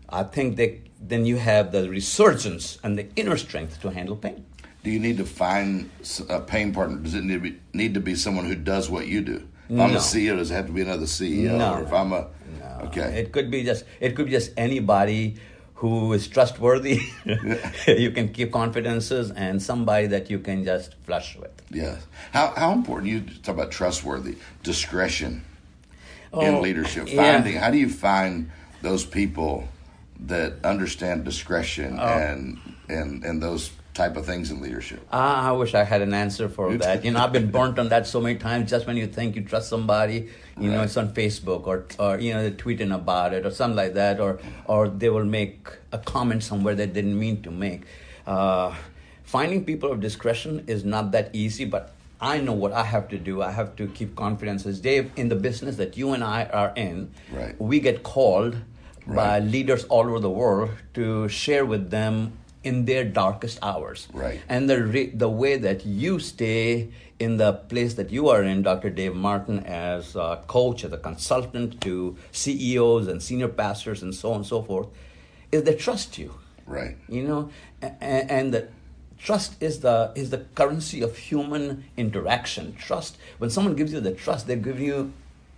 I 0.09 0.23
think 0.23 0.57
that 0.57 0.79
then 0.99 1.25
you 1.25 1.37
have 1.37 1.71
the 1.71 1.89
resurgence 1.89 2.77
and 2.83 2.97
the 2.97 3.07
inner 3.15 3.37
strength 3.37 3.81
to 3.81 3.89
handle 3.89 4.15
pain. 4.15 4.45
Do 4.83 4.91
you 4.91 4.99
need 4.99 5.17
to 5.17 5.25
find 5.25 5.89
a 6.29 6.41
pain 6.41 6.73
partner? 6.73 6.97
Does 6.97 7.13
it 7.13 7.23
need 7.23 7.33
to 7.35 7.39
be, 7.39 7.59
need 7.73 7.93
to 7.93 7.99
be 8.01 8.15
someone 8.15 8.45
who 8.45 8.55
does 8.55 8.89
what 8.89 9.07
you 9.07 9.21
do? 9.21 9.47
If 9.73 9.79
I'm 9.79 9.95
a 9.95 9.99
CEO, 9.99 10.37
does 10.37 10.51
it 10.51 10.53
have 10.53 10.67
to 10.67 10.71
be 10.71 10.81
another 10.81 11.05
CEO? 11.05 11.57
No. 11.57 11.75
Or 11.75 11.83
if 11.83 11.91
I'm 11.93 12.13
a 12.13 12.27
No, 12.59 12.81
okay, 12.87 13.19
It 13.19 13.31
could 13.31 13.49
be 13.49 13.63
just 13.63 13.85
it 13.99 14.15
could 14.15 14.25
be 14.27 14.31
just 14.31 14.51
anybody 14.55 15.35
who 15.75 16.13
is 16.13 16.27
trustworthy. 16.27 16.99
you 17.87 18.11
can 18.11 18.29
keep 18.29 18.51
confidences 18.51 19.31
and 19.31 19.61
somebody 19.61 20.07
that 20.07 20.29
you 20.29 20.39
can 20.39 20.63
just 20.63 20.95
flush 21.05 21.35
with. 21.35 21.51
yes. 21.71 22.05
How 22.31 22.53
how 22.55 22.71
important 22.71 23.11
you 23.11 23.21
talk 23.41 23.55
about 23.55 23.71
trustworthy 23.71 24.35
discretion 24.63 25.43
Oh, 26.31 26.41
in 26.41 26.61
leadership? 26.61 27.07
yeah. 27.11 27.33
Finding 27.33 27.55
how 27.57 27.71
do 27.71 27.77
you 27.77 27.89
find 27.89 28.49
those 28.81 29.05
people 29.05 29.67
that 30.27 30.53
understand 30.63 31.23
discretion 31.25 31.97
Oh. 31.99 32.05
and 32.05 32.59
and 32.89 33.23
and 33.25 33.41
those 33.41 33.71
type 33.93 34.17
of 34.17 34.25
things 34.25 34.51
in 34.51 34.61
leadership? 34.61 35.05
Ah, 35.11 35.49
I 35.49 35.51
wish 35.51 35.73
I 35.75 35.83
had 35.83 36.01
an 36.01 36.13
answer 36.13 36.49
for 36.49 36.75
that. 36.77 37.05
You 37.05 37.11
know, 37.11 37.23
I've 37.23 37.31
been 37.31 37.51
burnt 37.57 37.77
on 37.79 37.89
that 37.89 38.07
so 38.07 38.19
many 38.19 38.37
times. 38.39 38.69
Just 38.69 38.87
when 38.87 38.97
you 38.97 39.07
think 39.07 39.35
you 39.35 39.43
trust 39.43 39.69
somebody, 39.69 40.29
you 40.59 40.71
know, 40.71 40.81
it's 40.83 40.97
on 40.97 41.13
Facebook 41.13 41.67
or 41.67 41.85
or 41.99 42.19
you 42.19 42.33
know 42.33 42.41
they're 42.41 42.51
tweeting 42.51 42.93
about 42.93 43.33
it 43.33 43.45
or 43.45 43.51
something 43.51 43.75
like 43.77 43.93
that, 43.93 44.19
or 44.19 44.39
or 44.65 44.87
they 44.89 45.09
will 45.09 45.25
make 45.25 45.67
a 45.91 45.97
comment 45.99 46.43
somewhere 46.43 46.75
they 46.75 46.87
didn't 46.87 47.17
mean 47.17 47.41
to 47.43 47.51
make. 47.51 47.83
Uh, 48.25 48.73
finding 49.23 49.63
people 49.65 49.91
of 49.91 49.99
discretion 49.99 50.63
is 50.67 50.83
not 50.83 51.11
that 51.11 51.29
easy, 51.33 51.65
but 51.65 51.93
I 52.21 52.39
know 52.39 52.53
what 52.53 52.71
I 52.71 52.83
have 52.85 53.09
to 53.09 53.17
do. 53.17 53.41
I 53.41 53.51
have 53.51 53.75
to 53.75 53.87
keep 53.87 54.15
confidence. 54.15 54.65
As 54.65 54.79
Dave, 54.79 55.11
in 55.17 55.29
the 55.29 55.35
business 55.35 55.75
that 55.77 55.97
you 55.97 56.13
and 56.13 56.23
I 56.23 56.45
are 56.45 56.71
in, 56.75 57.11
Right. 57.31 57.59
we 57.59 57.79
get 57.79 58.03
called 58.03 58.55
by 59.05 59.39
leaders 59.39 59.83
all 59.85 60.07
over 60.07 60.19
the 60.21 60.29
world 60.29 60.69
to 60.93 61.27
share 61.27 61.65
with 61.65 61.89
them 61.89 62.31
in 62.63 62.85
their 62.85 63.03
darkest 63.03 63.59
hours. 63.61 64.07
Right. 64.13 64.41
And 64.47 64.69
the 64.69 64.83
re- 64.83 65.09
the 65.09 65.29
way 65.29 65.57
that 65.57 65.85
you 65.85 66.19
stay 66.19 66.89
in 67.19 67.37
the 67.37 67.53
place 67.53 67.93
that 67.95 68.09
you 68.09 68.29
are 68.29 68.43
in, 68.43 68.63
Dr. 68.63 68.89
Dave 68.89 69.15
Martin, 69.15 69.59
as 69.65 70.15
a 70.15 70.43
coach, 70.47 70.83
as 70.83 70.91
a 70.91 70.97
consultant 70.97 71.81
to 71.81 72.17
CEOs 72.31 73.07
and 73.07 73.21
senior 73.21 73.47
pastors 73.47 74.01
and 74.01 74.13
so 74.15 74.31
on 74.31 74.37
and 74.37 74.45
so 74.45 74.61
forth, 74.61 74.87
is 75.51 75.63
they 75.63 75.75
trust 75.75 76.17
you. 76.17 76.33
Right. 76.65 76.97
You 77.09 77.23
know, 77.23 77.49
and, 77.81 78.31
and 78.31 78.53
the 78.53 78.69
trust 79.17 79.61
is 79.61 79.81
the 79.81 80.11
is 80.15 80.29
the 80.29 80.39
currency 80.55 81.01
of 81.01 81.17
human 81.17 81.85
interaction. 81.97 82.75
Trust. 82.75 83.17
When 83.37 83.49
someone 83.49 83.75
gives 83.75 83.93
you 83.93 83.99
the 83.99 84.13
trust, 84.13 84.47
they 84.47 84.55
give 84.55 84.79
you 84.79 85.13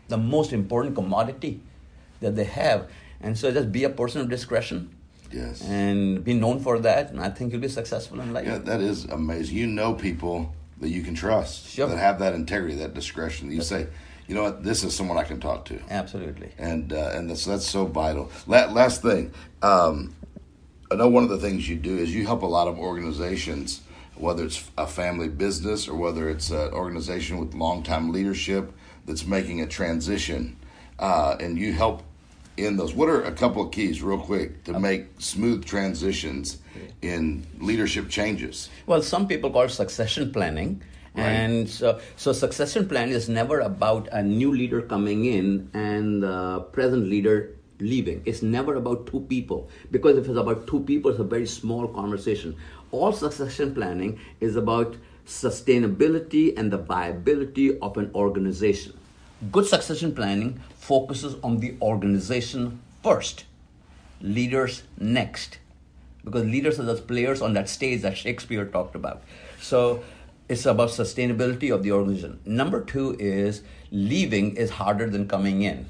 the 0.08 0.18
most 0.18 0.54
important 0.54 0.96
commodity 0.96 1.62
that 2.20 2.36
they 2.36 2.44
have. 2.44 2.90
And 3.22 3.38
so 3.38 3.52
just 3.52 3.72
be 3.72 3.84
a 3.84 3.90
person 3.90 4.22
of 4.22 4.30
discretion. 4.30 4.95
Yes. 5.32 5.62
And 5.64 6.24
be 6.24 6.34
known 6.34 6.60
for 6.60 6.80
that, 6.80 7.12
and 7.12 7.20
I 7.20 7.30
think 7.30 7.52
you'll 7.52 7.62
be 7.62 7.68
successful 7.68 8.20
in 8.22 8.34
life. 8.34 8.46
Yeah, 8.46 8.58
that 8.60 8.82
is 8.82 9.06
amazing. 9.06 9.58
You 9.58 9.68
know 9.68 9.94
people 9.94 10.54
that 10.82 10.90
you 10.90 11.02
can 11.04 11.16
trust 11.16 11.68
Sure. 11.70 11.88
that 11.88 11.98
have 11.98 12.20
that 12.20 12.34
integrity, 12.34 12.76
that 12.76 12.94
discretion. 12.94 13.52
You 13.52 13.62
say, 13.62 13.88
you 14.28 14.36
know 14.36 14.44
what, 14.44 14.64
this 14.64 14.84
is 14.84 14.94
someone 14.96 15.18
I 15.18 15.24
can 15.24 15.40
talk 15.40 15.66
to. 15.66 15.80
Absolutely. 15.90 16.52
and 16.58 16.92
uh, 16.94 17.12
and 17.14 17.30
that's 17.30 17.46
that's 17.46 17.66
so 17.66 17.86
vital. 17.86 18.32
La- 18.48 18.72
last 18.72 19.02
thing, 19.02 19.32
um, 19.62 20.16
I 20.92 20.96
know 20.96 21.08
one 21.08 21.24
of 21.24 21.30
the 21.30 21.38
things 21.40 21.68
you 21.68 21.76
do 21.76 21.98
is 21.98 22.14
you 22.14 22.26
help 22.26 22.42
a 22.44 22.48
lot 22.48 22.68
of 22.68 22.78
organizations, 22.78 23.82
whether 24.16 24.46
it's 24.46 24.70
a 24.78 24.88
family 24.88 25.28
business 25.30 25.88
or 25.88 25.96
whether 25.96 26.30
it's 26.30 26.50
an 26.52 26.72
organization 26.72 27.38
with 27.40 27.54
long 27.54 27.84
time 27.84 28.12
leadership 28.12 28.72
that's 29.06 29.26
making 29.26 29.62
a 29.62 29.68
transition, 29.68 30.58
uh, 31.00 31.36
and 31.40 31.58
you 31.58 31.74
help 31.74 32.04
in 32.58 32.78
those. 32.78 32.94
What 32.94 33.10
are 33.10 33.24
a 33.24 33.32
couple 33.32 33.64
of 33.64 33.72
keys, 33.72 34.02
real 34.02 34.18
quick, 34.18 34.64
to 34.66 34.76
uh, 34.76 34.80
make 34.80 35.08
smooth 35.20 35.66
transitions 35.66 36.58
in 37.02 37.46
leadership 37.60 38.10
changes? 38.10 38.70
Well, 38.86 39.02
some 39.02 39.28
people 39.28 39.50
call 39.50 39.64
it 39.64 39.70
succession 39.70 40.32
planning. 40.32 40.82
And 41.18 41.70
so, 41.70 42.02
so 42.18 42.34
succession 42.34 42.90
plan 42.90 43.08
is 43.08 43.30
never 43.30 43.62
about 43.62 44.10
a 44.12 44.22
new 44.22 44.52
leader 44.52 44.82
coming 44.82 45.24
in 45.24 45.70
and 45.74 46.22
the 46.22 46.60
present 46.74 47.08
leader 47.08 47.56
leaving. 47.80 48.22
It's 48.26 48.42
never 48.42 48.76
about 48.76 49.08
two 49.08 49.22
people 49.22 49.70
because 49.92 50.18
if 50.18 50.28
it's 50.28 50.38
about 50.38 50.68
two 50.68 50.82
people, 50.82 51.12
it's 51.12 51.20
a 51.22 51.24
very 51.24 51.48
small 51.48 51.88
conversation. 51.88 52.58
All 52.92 53.14
succession 53.14 53.74
planning 53.74 54.20
is 54.42 54.58
about 54.58 54.98
sustainability 55.26 56.58
and 56.58 56.72
the 56.72 56.78
viability 56.78 57.80
of 57.80 57.98
an 57.98 58.12
organization. 58.14 58.98
Good 59.52 59.66
succession 59.66 60.16
planning 60.16 60.62
focuses 60.78 61.36
on 61.44 61.60
the 61.60 61.76
organization 61.82 62.82
first, 63.04 63.46
leaders 64.22 64.84
next 64.98 65.60
because 66.26 66.44
leaders 66.44 66.80
are 66.80 66.84
those 66.84 67.00
players 67.00 67.42
on 67.42 67.54
that 67.54 67.70
stage 67.70 68.02
that 68.02 68.18
Shakespeare 68.18 68.66
talked 68.66 68.96
about. 68.96 69.24
So 69.62 70.04
it's 70.50 70.66
about 70.66 70.90
sustainability 70.90 71.74
of 71.74 71.84
the 71.84 71.92
organization. 71.92 72.40
Number 72.46 72.84
two 72.84 73.16
is 73.20 73.62
leaving 73.92 74.58
is 74.58 74.72
harder 74.72 75.10
than 75.10 75.28
coming 75.28 75.62
in. 75.62 75.86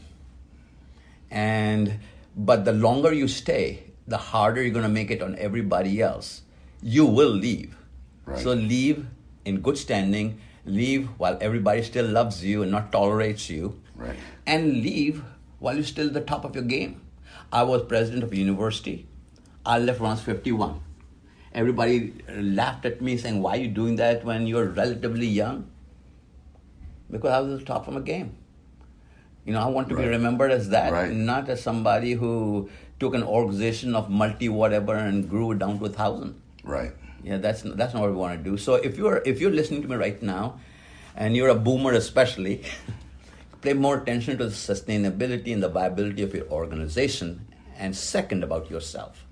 And 1.32 2.00
but 2.36 2.66
the 2.66 2.74
longer 2.74 3.14
you 3.14 3.28
stay, 3.28 3.84
the 4.08 4.18
harder 4.18 4.62
you're 4.62 4.74
going 4.74 4.84
to 4.84 4.90
make 4.90 5.10
it 5.10 5.22
on 5.22 5.38
everybody 5.38 6.02
else. 6.02 6.42
You 6.82 7.06
will 7.06 7.30
leave. 7.30 7.76
Right. 8.26 8.38
So 8.38 8.54
leave 8.54 9.08
in 9.46 9.62
good 9.62 9.78
standing, 9.78 10.40
leave 10.66 11.08
while 11.18 11.38
everybody 11.42 11.84
still 11.84 12.06
loves 12.06 12.44
you 12.44 12.64
and 12.64 12.72
not 12.72 12.92
tolerates 12.92 13.50
you. 13.50 13.80
Right. 13.96 14.16
And 14.46 14.74
leave 14.84 15.24
while 15.60 15.76
you're 15.76 15.84
still 15.84 16.08
at 16.08 16.14
the 16.14 16.22
top 16.22 16.46
of 16.46 16.56
your 16.56 16.64
game. 16.64 17.02
I 17.52 17.64
was 17.64 17.84
president 17.84 18.24
of 18.24 18.32
a 18.32 18.38
university. 18.38 19.08
I 19.66 19.80
left 19.80 20.00
when 20.00 20.12
I 20.12 20.14
was 20.16 20.24
51. 20.24 20.82
Everybody 21.54 22.14
laughed 22.30 22.86
at 22.86 23.02
me 23.02 23.18
saying, 23.18 23.42
Why 23.42 23.54
are 23.58 23.62
you 23.62 23.70
doing 23.70 23.96
that 23.96 24.26
when 24.26 24.46
you're 24.46 24.66
relatively 24.66 25.28
young? 25.28 25.70
Because 27.10 27.32
I 27.32 27.40
was 27.40 27.54
at 27.54 27.60
the 27.60 27.66
top 27.66 27.88
of 27.88 27.94
my 27.94 28.02
game. 28.02 28.36
You 29.46 29.54
know, 29.54 29.62
I 29.62 29.68
want 29.68 29.90
to 29.90 29.96
be 29.96 30.06
remembered 30.06 30.52
as 30.52 30.70
that, 30.70 30.92
Right. 30.92 31.12
not 31.12 31.48
as 31.50 31.62
somebody 31.62 32.14
who 32.14 32.70
took 33.00 33.14
an 33.14 33.24
organization 33.24 33.96
of 33.96 34.10
multi 34.10 34.50
whatever 34.50 34.96
and 34.96 35.30
grew 35.30 35.52
it 35.52 35.60
down 35.60 35.78
to 35.80 35.86
a 35.86 35.90
thousand. 35.90 36.36
Right. 36.64 36.92
Yeah, 37.26 37.38
that's 37.38 37.64
that's 37.66 37.94
not 37.96 38.02
what 38.04 38.12
we 38.12 38.16
want 38.18 38.38
to 38.38 38.44
do. 38.52 38.56
So 38.56 38.76
if 38.76 38.98
you're 38.98 39.18
if 39.26 39.42
you're 39.42 39.50
listening 39.60 39.82
to 39.82 39.88
me 39.88 39.96
right 39.96 40.22
now, 40.22 40.60
and 41.16 41.36
you're 41.36 41.50
a 41.50 41.56
boomer 41.56 41.94
especially, 41.94 42.62
pay 43.62 43.74
more 43.74 43.98
attention 43.98 44.38
to 44.38 44.46
the 44.46 44.52
sustainability 44.54 45.52
and 45.52 45.64
the 45.64 45.70
viability 45.70 46.22
of 46.22 46.36
your 46.36 46.46
organization, 46.50 47.48
and 47.80 47.96
second 47.96 48.44
about 48.44 48.70
yourself. 48.70 49.26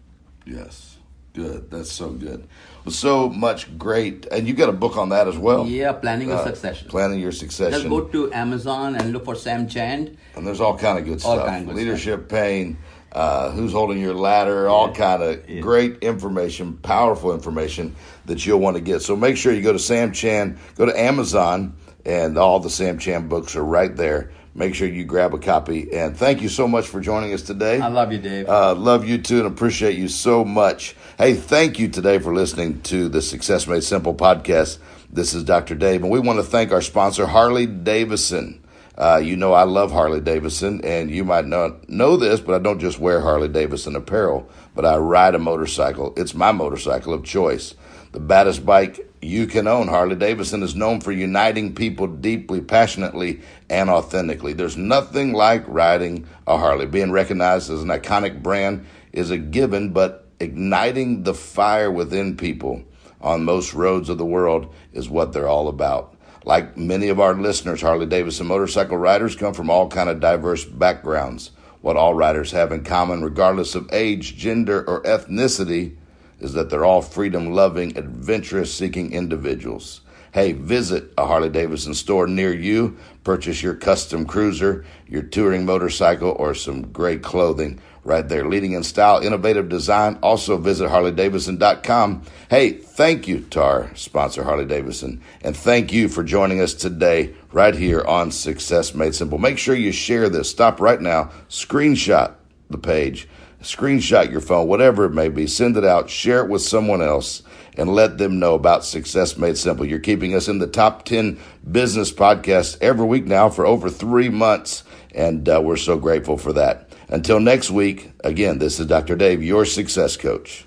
Yes. 0.46 0.90
Good. 1.34 1.70
That's 1.72 1.92
so 1.92 2.10
good. 2.12 2.48
Well, 2.86 2.94
so 2.94 3.28
much 3.30 3.76
great, 3.80 4.28
and 4.32 4.48
you 4.48 4.54
got 4.54 4.70
a 4.70 4.78
book 4.84 4.98
on 4.98 5.10
that 5.10 5.28
as 5.28 5.36
well. 5.38 5.66
Yeah, 5.66 5.92
planning 5.94 6.30
your 6.30 6.38
Uh, 6.38 6.46
succession. 6.46 6.88
Planning 6.90 7.20
your 7.20 7.32
succession. 7.32 7.74
Just 7.74 7.90
go 7.90 8.02
to 8.02 8.32
Amazon 8.34 8.96
and 8.96 9.12
look 9.14 9.26
for 9.26 9.34
Sam 9.36 9.68
Chand. 9.68 10.16
and 10.36 10.46
there's 10.46 10.62
all 10.62 10.78
kind 10.78 10.98
of 11.00 11.06
good 11.06 11.24
All 11.26 11.36
stuff. 11.38 11.48
kind 11.48 11.62
of 11.64 11.70
good 11.70 11.78
Leadership 11.78 12.30
pain, 12.30 12.78
uh, 13.14 13.52
who's 13.52 13.72
holding 13.72 14.00
your 14.00 14.14
ladder, 14.16 14.68
all 14.68 14.92
kind 14.94 15.22
of 15.24 15.50
Yeah. 15.50 15.62
great 15.62 15.98
information, 16.02 16.74
powerful 16.82 17.34
information 17.34 17.96
that 18.26 18.46
you'll 18.46 18.60
want 18.60 18.76
to 18.76 18.82
get. 18.82 19.02
So 19.02 19.16
make 19.16 19.38
sure 19.38 19.54
you 19.54 19.62
go 19.62 19.74
to 19.74 19.80
Sam 19.80 20.12
Chand, 20.12 20.58
go 20.76 20.86
to 20.86 21.00
Amazon, 21.00 21.74
and 22.06 22.38
all 22.38 22.60
the 22.60 22.70
Sam 22.70 22.98
Chand 22.98 23.30
books 23.30 23.56
are 23.56 23.64
right 23.64 23.96
there. 23.96 24.32
Make 24.56 24.76
sure 24.76 24.88
you 24.88 25.04
grab 25.04 25.34
a 25.34 25.40
copy. 25.40 25.92
And 25.94 26.16
thank 26.16 26.42
you 26.42 26.50
so 26.50 26.68
much 26.68 26.86
for 26.88 27.00
joining 27.02 27.34
us 27.34 27.42
today. 27.42 27.80
I 27.80 27.88
love 27.88 28.12
you, 28.12 28.20
Dave. 28.20 28.48
Uh, 28.48 28.76
love 28.76 29.08
you 29.08 29.18
too 29.18 29.40
and 29.40 29.48
appreciate 29.48 29.98
you 29.98 30.08
so 30.08 30.46
much. 30.46 30.96
Hey, 31.18 31.34
thank 31.34 31.80
you 31.80 31.88
today 31.88 32.20
for 32.20 32.34
listening 32.34 32.82
to 32.82 33.10
the 33.10 33.22
Success 33.22 33.66
Made 33.68 33.84
Simple 33.84 34.14
podcast. 34.14 34.78
This 35.12 35.34
is 35.34 35.44
Dr. 35.44 35.76
Dave, 35.76 36.02
and 36.04 36.12
we 36.12 36.20
want 36.20 36.38
to 36.40 36.44
thank 36.44 36.72
our 36.72 36.82
sponsor, 36.82 37.26
Harley 37.28 37.66
Davidson. 37.68 38.63
Uh, 38.96 39.20
you 39.24 39.36
know, 39.36 39.54
I 39.54 39.64
love 39.64 39.92
Harley 39.92 40.22
Davidson, 40.22 40.82
and 40.84 41.10
you 41.10 41.24
might 41.24 41.46
not 41.46 41.90
know 41.90 42.16
this, 42.16 42.40
but 42.40 42.54
I 42.54 42.60
don't 42.60 42.80
just 42.80 43.00
wear 43.00 43.22
Harley 43.22 43.48
Davidson 43.48 43.96
apparel, 43.96 44.48
but 44.76 44.86
I 44.86 44.98
ride 44.98 45.34
a 45.34 45.40
motorcycle. 45.40 46.14
It's 46.16 46.36
my 46.36 46.52
motorcycle 46.52 47.14
of 47.14 47.24
choice. 47.24 47.74
The 48.12 48.20
baddest 48.20 48.64
bike 48.64 49.10
you 49.24 49.48
can 49.48 49.68
own. 49.68 49.88
Harley 49.88 50.16
Davidson 50.16 50.62
is 50.62 50.76
known 50.76 51.02
for 51.02 51.12
uniting 51.12 51.74
people 51.74 52.06
deeply, 52.06 52.62
passionately, 52.62 53.42
and 53.70 53.90
authentically. 53.90 54.54
There's 54.54 54.78
nothing 54.78 55.34
like 55.34 55.64
riding 55.68 56.28
a 56.46 56.58
Harley. 56.58 56.86
Being 56.86 57.12
recognized 57.12 57.72
as 57.72 57.82
an 57.82 57.90
iconic 57.90 58.44
brand 58.44 58.86
is 59.12 59.32
a 59.32 59.40
given, 59.40 59.92
but 59.92 60.28
igniting 60.40 61.24
the 61.24 61.34
fire 61.34 61.90
within 61.90 62.38
people 62.38 62.84
on 63.22 63.46
most 63.46 63.74
roads 63.74 64.10
of 64.10 64.20
the 64.20 64.26
world 64.26 64.72
is 64.92 65.10
what 65.10 65.34
they're 65.34 65.48
all 65.48 65.70
about. 65.70 66.13
Like 66.46 66.76
many 66.78 67.08
of 67.10 67.20
our 67.20 67.34
listeners, 67.34 67.82
Harley 67.82 68.06
Davidson 68.06 68.48
motorcycle 68.48 68.98
riders 68.98 69.36
come 69.36 69.54
from 69.54 69.70
all 69.70 69.88
kind 69.88 70.10
of 70.10 70.20
diverse 70.20 70.66
backgrounds. 70.66 71.52
What 71.82 71.98
all 71.98 72.14
riders 72.14 72.52
have 72.52 72.72
in 72.72 72.84
common, 72.84 73.24
regardless 73.24 73.76
of 73.76 73.92
age, 73.92 74.36
gender, 74.36 74.84
or 74.88 75.02
ethnicity, 75.04 75.96
is 76.40 76.54
that 76.54 76.70
they're 76.70 76.86
all 76.86 77.02
freedom 77.02 77.54
loving, 77.54 77.98
adventurous 77.98 78.74
seeking 78.74 79.14
individuals. 79.14 80.02
Hey, 80.34 80.52
visit 80.54 81.14
a 81.18 81.28
Harley 81.28 81.50
Davidson 81.50 81.94
store 81.94 82.26
near 82.28 82.54
you, 82.54 82.98
purchase 83.24 83.62
your 83.62 83.76
custom 83.76 84.26
cruiser, 84.26 84.84
your 85.08 85.22
touring 85.22 85.66
motorcycle, 85.66 86.32
or 86.32 86.56
some 86.56 86.92
great 86.92 87.22
clothing 87.22 87.80
right 88.04 88.28
there. 88.28 88.48
Leading 88.48 88.74
in 88.74 88.84
style, 88.84 89.22
innovative 89.22 89.70
design. 89.70 90.20
Also 90.22 90.58
visit 90.58 90.90
harleydavidson.com. 90.90 92.24
Hey, 92.50 92.72
thank 92.72 93.28
you 93.28 93.42
to 93.52 93.62
our 93.62 93.96
sponsor, 93.96 94.44
Harley 94.44 94.66
Davidson. 94.66 95.22
And 95.42 95.56
thank 95.56 95.94
you 95.94 96.08
for 96.08 96.24
joining 96.24 96.62
us 96.62 96.74
today 96.74 97.34
right 97.52 97.76
here 97.76 98.02
on 98.02 98.32
Success 98.32 98.94
Made 98.94 99.16
Simple. 99.16 99.38
Make 99.38 99.58
sure 99.58 99.76
you 99.76 99.92
share 99.92 100.30
this. 100.30 100.50
Stop 100.50 100.80
right 100.80 101.02
now, 101.02 101.32
screenshot 101.50 102.34
the 102.70 102.78
page, 102.78 103.28
screenshot 103.62 104.32
your 104.32 104.42
phone, 104.42 104.68
whatever 104.68 105.06
it 105.06 105.12
may 105.12 105.30
be, 105.30 105.48
send 105.48 105.78
it 105.78 105.86
out, 105.86 106.10
share 106.10 106.44
it 106.44 106.50
with 106.50 106.62
someone 106.62 107.02
else, 107.02 107.44
and 107.78 107.94
let 107.94 108.18
them 108.18 108.40
know 108.40 108.56
about 108.56 108.84
Success 108.84 109.38
Made 109.38 109.58
Simple. 109.58 109.86
You're 109.86 110.00
keeping 110.00 110.36
us 110.36 110.48
in 110.48 110.60
the 110.60 110.68
top 110.68 111.06
10 111.06 111.40
business 111.72 112.12
podcasts 112.12 112.78
every 112.82 113.06
week 113.06 113.26
now 113.26 113.50
for 113.50 113.66
over 113.66 113.90
three 113.90 114.30
months, 114.30 114.84
and 115.16 115.48
uh, 115.48 115.62
we're 115.64 115.78
so 115.78 115.98
grateful 115.98 116.38
for 116.38 116.54
that. 116.54 116.90
Until 117.14 117.40
next 117.40 117.70
week, 117.70 118.12
again, 118.24 118.58
this 118.58 118.80
is 118.80 118.88
Dr. 118.88 119.16
Dave, 119.16 119.44
your 119.44 119.66
success 119.66 120.18
coach. 120.18 120.66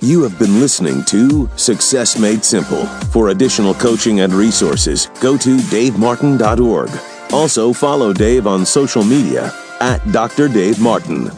You 0.00 0.22
have 0.22 0.38
been 0.38 0.60
listening 0.60 1.04
to 1.06 1.50
Success 1.56 2.16
Made 2.16 2.44
Simple. 2.44 2.86
For 3.10 3.30
additional 3.30 3.74
coaching 3.74 4.20
and 4.20 4.32
resources, 4.32 5.06
go 5.20 5.36
to 5.38 5.56
davemartin.org. 5.56 6.90
Also, 7.32 7.72
follow 7.72 8.12
Dave 8.12 8.46
on 8.46 8.64
social 8.64 9.02
media 9.02 9.52
at 9.80 9.98
Dr. 10.12 10.46
Dave 10.46 10.80
Martin. 10.80 11.28